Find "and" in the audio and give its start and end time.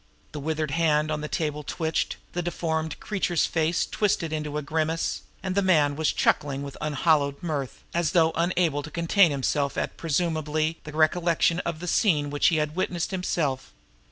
5.43-5.53